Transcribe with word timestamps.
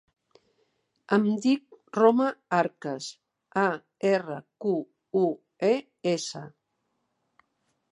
Em 1.17 1.27
dic 1.43 1.75
Roma 1.97 2.29
Arques: 2.61 3.11
a, 3.65 3.67
erra, 4.13 4.39
cu, 4.67 4.75
u, 5.23 5.25
e, 5.71 5.73
essa. 6.17 6.45